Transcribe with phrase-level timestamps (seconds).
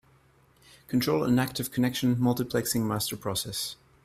[0.87, 3.75] Control an active connection multiplexing master process.